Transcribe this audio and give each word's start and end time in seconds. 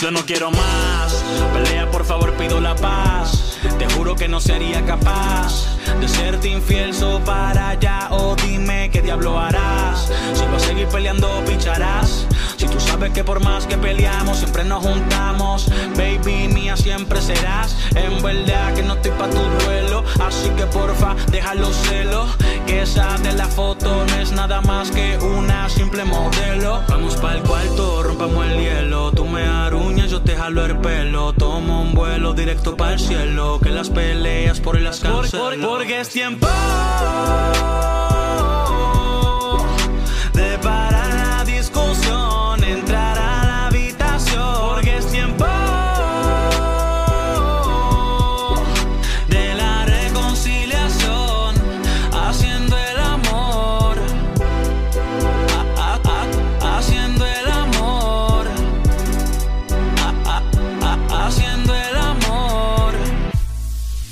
Yo 0.00 0.10
no 0.10 0.24
quiero 0.24 0.50
más, 0.50 1.24
pelea 1.52 1.90
por 1.90 2.04
favor 2.04 2.32
pido 2.34 2.60
la 2.60 2.74
paz. 2.74 3.58
Te 3.78 3.86
juro 3.90 4.14
que 4.14 4.26
no 4.28 4.40
sería 4.40 4.84
capaz 4.86 5.66
de 6.00 6.08
serte 6.08 6.48
infiel 6.48 6.94
so 6.94 7.20
para 7.24 7.70
allá 7.70 8.08
o 8.10 8.34
dime 8.36 8.90
qué 8.90 9.02
diablo 9.02 9.38
harás. 9.38 10.10
Si 10.32 10.44
vas 10.46 10.62
a 10.62 10.66
seguir 10.66 10.86
peleando 10.88 11.28
picharás. 11.44 12.26
Si 12.56 12.66
tú 12.66 12.80
sabes 12.80 13.12
que 13.12 13.22
por 13.22 13.40
más 13.40 13.66
que 13.66 13.76
peleamos 13.76 14.38
siempre 14.38 14.64
nos 14.64 14.82
juntamos, 14.82 15.68
baby 15.94 16.48
mía 16.48 16.74
siempre 16.76 17.20
serás. 17.20 17.76
En 17.94 18.22
verdad 18.22 18.72
que 18.74 18.82
no 18.82 18.94
estoy 18.94 19.10
pa 19.12 19.28
tu 19.28 19.42
duelo, 19.64 20.04
así 20.26 20.48
que 20.56 20.64
porfa 20.66 21.14
deja 21.30 21.54
los 21.54 21.76
celos. 21.76 22.30
Que 22.66 22.82
esa 22.82 23.16
de 23.18 23.32
la 23.32 23.46
foto 23.46 24.04
no 24.06 24.14
es 24.16 24.32
nada 24.32 24.60
más 24.60 24.90
que 24.90 25.18
una 25.18 25.68
simple 25.68 26.04
modelo. 26.04 26.82
Vamos 26.88 27.16
para 27.16 27.38
el 27.38 27.42
cuarto, 27.42 28.02
rompamos 28.02 28.46
el 28.46 28.58
hielo. 28.58 29.12
Tú 29.12 29.24
me 29.24 29.44
aruñas, 29.44 30.10
yo 30.10 30.20
te 30.22 30.36
jalo 30.36 30.64
el 30.64 30.76
pelo. 30.78 31.32
Tomo 31.32 31.82
un 31.82 31.94
vuelo 31.94 32.34
directo 32.34 32.76
para 32.76 32.94
el 32.94 32.98
cielo. 32.98 33.60
Que 33.62 33.70
las 33.70 33.90
peleas 33.90 34.60
por 34.60 34.80
las 34.80 35.00
cancelo. 35.00 35.68
porque 35.68 36.00
es 36.00 36.08
tiempo 36.08 36.46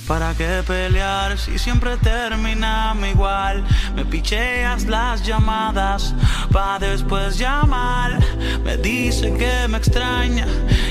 ¿Para 0.06 0.34
qué 0.34 0.62
pelear 0.66 1.38
si 1.38 1.58
siempre 1.58 1.97
terminamos 1.97 3.08
igual? 3.08 3.64
Me 3.94 4.05
picheas 4.05 4.84
las 4.84 5.24
llamadas 5.24 6.14
pa' 6.52 6.78
después 6.78 7.38
llamar. 7.38 8.19
Me 8.64 8.77
dice 8.77 9.33
que 9.33 9.66
me 9.66 9.78
extraña 9.78 10.46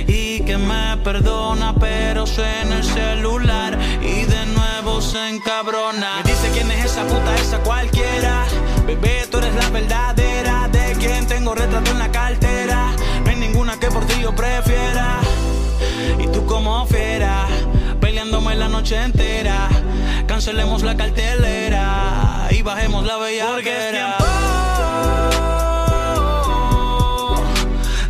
y 0.08 0.40
que 0.42 0.58
me 0.58 0.98
perdona, 1.04 1.76
pero 1.76 2.26
suena 2.26 2.78
el 2.78 2.84
celular 2.84 3.78
y 4.02 4.26
de 4.26 4.46
nuevo 4.48 5.00
se 5.00 5.30
encabrona. 5.30 6.24
Me 6.24 6.32
dice 6.32 6.50
quién 6.52 6.72
es 6.72 6.86
esa 6.86 7.04
puta, 7.04 7.36
esa 7.36 7.60
cualquiera. 7.60 8.33
Noche 18.94 19.04
entera. 19.04 19.70
Cancelemos 20.28 20.84
la 20.84 20.96
cartelera 20.96 22.48
y 22.52 22.62
bajemos 22.62 23.06
la 23.06 23.18
bella. 23.18 23.48
Porque 23.48 23.70
es 23.70 23.92
tiempo 23.92 24.26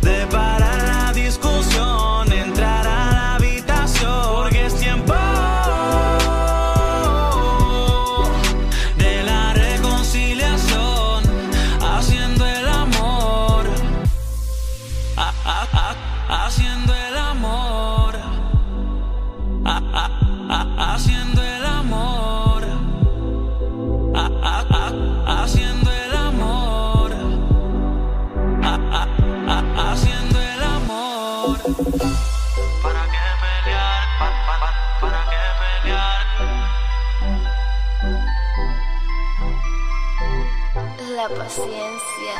de 0.02 0.26
parar 0.26 0.82
la 0.82 1.12
discusión, 1.12 2.32
entrar 2.32 2.86
a 2.86 3.12
la 3.12 3.34
habitación. 3.34 4.42
Porque 4.42 4.66
es 4.66 4.74
tiempo 4.74 5.14
de 8.96 9.22
la 9.24 9.54
reconciliación, 9.54 11.24
haciendo 11.80 12.46
el 12.46 12.68
amor. 12.68 13.66
Ah, 15.16 15.32
ah, 15.44 15.66
ah, 15.72 16.46
haciendo 16.46 16.94
el 16.94 17.16
amor 17.16 18.03
haciendo 20.94 21.42
el 21.42 21.66
amor, 21.66 22.62
ah, 24.14 24.30
ah, 24.42 24.64
ah, 24.70 25.42
haciendo 25.42 25.90
el 25.90 26.14
amor, 26.14 27.12
ah, 28.62 28.78
ah, 28.92 29.08
ah, 29.48 29.90
haciendo 29.90 30.40
el 30.40 30.62
amor. 30.62 31.58
¿Para 32.80 33.02
qué 33.12 33.26
pelear? 33.42 34.02
Pa, 34.20 34.28
pa, 34.46 34.54
pa, 34.60 34.70
¿Para 35.00 35.20
qué 35.30 35.42
pelear? 35.82 36.26
La 41.16 41.28
paciencia. 41.28 42.34